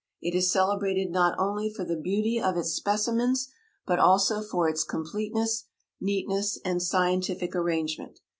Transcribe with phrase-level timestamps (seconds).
[0.19, 3.49] It is celebrated not only for the beauty of its specimens,
[3.85, 5.65] but also for its completeness,
[5.99, 8.19] neatness, and scientific arrangement.